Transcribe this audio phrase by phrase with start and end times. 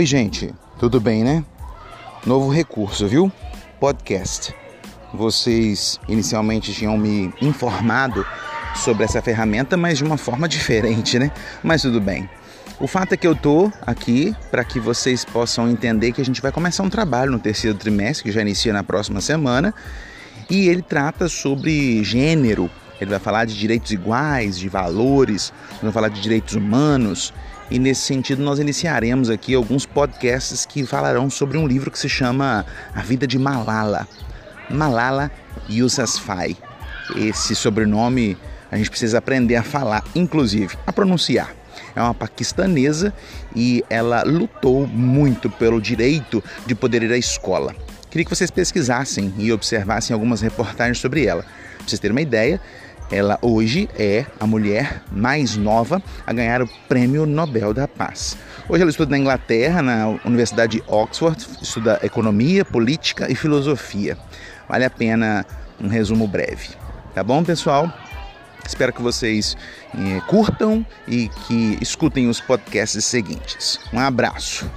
[0.00, 1.44] Oi, gente, tudo bem, né?
[2.24, 3.30] Novo recurso, viu?
[3.78, 4.54] Podcast.
[5.12, 8.24] Vocês inicialmente tinham me informado
[8.74, 11.30] sobre essa ferramenta, mas de uma forma diferente, né?
[11.62, 12.26] Mas tudo bem.
[12.80, 16.40] O fato é que eu tô aqui para que vocês possam entender que a gente
[16.40, 19.74] vai começar um trabalho no terceiro trimestre, que já inicia na próxima semana,
[20.48, 22.70] e ele trata sobre gênero.
[23.00, 27.32] Ele vai falar de direitos iguais, de valores, vai falar de direitos humanos
[27.70, 32.08] e nesse sentido nós iniciaremos aqui alguns podcasts que falarão sobre um livro que se
[32.08, 34.08] chama A Vida de Malala.
[34.68, 35.30] Malala
[35.68, 36.56] Yousafzai.
[37.16, 38.36] Esse sobrenome
[38.72, 41.54] a gente precisa aprender a falar, inclusive a pronunciar.
[41.94, 43.14] É uma paquistanesa
[43.54, 47.74] e ela lutou muito pelo direito de poder ir à escola.
[48.10, 51.44] Queria que vocês pesquisassem e observassem algumas reportagens sobre ela.
[51.76, 52.60] Para vocês terem uma ideia,
[53.10, 58.36] ela hoje é a mulher mais nova a ganhar o Prêmio Nobel da Paz.
[58.68, 64.16] Hoje ela estuda na Inglaterra, na Universidade de Oxford, estuda economia, política e filosofia.
[64.68, 65.44] Vale a pena
[65.80, 66.68] um resumo breve.
[67.12, 67.92] Tá bom, pessoal?
[68.64, 69.56] Espero que vocês
[69.92, 73.80] eh, curtam e que escutem os podcasts seguintes.
[73.92, 74.70] Um abraço.